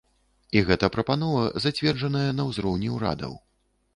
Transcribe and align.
І 0.59 0.63
гэта 0.69 0.87
прапанова 0.95 1.43
зацверджаная 1.67 2.25
на 2.39 2.43
ўзроўні 2.49 2.89
ўрадаў. 2.97 3.37